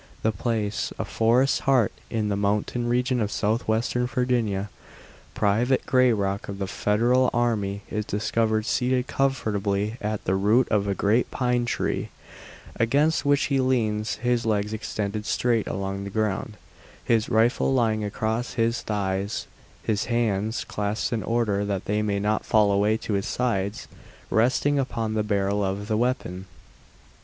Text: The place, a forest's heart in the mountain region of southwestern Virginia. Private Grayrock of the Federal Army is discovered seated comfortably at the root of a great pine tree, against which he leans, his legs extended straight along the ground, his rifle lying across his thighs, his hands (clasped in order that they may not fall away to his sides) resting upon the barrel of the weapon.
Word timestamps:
The 0.23 0.31
place, 0.31 0.91
a 0.97 1.05
forest's 1.05 1.59
heart 1.69 1.91
in 2.09 2.29
the 2.29 2.35
mountain 2.35 2.89
region 2.89 3.21
of 3.21 3.31
southwestern 3.31 4.07
Virginia. 4.07 4.71
Private 5.35 5.85
Grayrock 5.85 6.49
of 6.49 6.57
the 6.57 6.65
Federal 6.65 7.29
Army 7.35 7.83
is 7.87 8.03
discovered 8.05 8.65
seated 8.65 9.05
comfortably 9.05 9.97
at 10.01 10.25
the 10.25 10.33
root 10.33 10.67
of 10.69 10.87
a 10.87 10.95
great 10.95 11.29
pine 11.29 11.65
tree, 11.67 12.09
against 12.77 13.27
which 13.27 13.43
he 13.43 13.59
leans, 13.59 14.15
his 14.15 14.43
legs 14.43 14.73
extended 14.73 15.27
straight 15.27 15.67
along 15.67 16.03
the 16.03 16.09
ground, 16.09 16.57
his 17.05 17.29
rifle 17.29 17.71
lying 17.71 18.03
across 18.03 18.55
his 18.55 18.81
thighs, 18.81 19.45
his 19.83 20.05
hands 20.05 20.63
(clasped 20.63 21.13
in 21.13 21.21
order 21.21 21.63
that 21.63 21.85
they 21.85 22.01
may 22.01 22.19
not 22.19 22.43
fall 22.43 22.71
away 22.71 22.97
to 22.97 23.13
his 23.13 23.27
sides) 23.27 23.87
resting 24.31 24.79
upon 24.79 25.13
the 25.13 25.21
barrel 25.21 25.63
of 25.63 25.87
the 25.87 25.95
weapon. 25.95 26.47